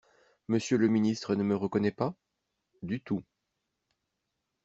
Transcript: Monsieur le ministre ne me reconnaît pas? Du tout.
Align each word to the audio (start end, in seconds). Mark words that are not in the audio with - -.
Monsieur 0.47 0.79
le 0.79 0.87
ministre 0.87 1.35
ne 1.35 1.43
me 1.43 1.55
reconnaît 1.55 1.91
pas? 1.91 2.15
Du 2.81 3.01
tout. 3.01 3.21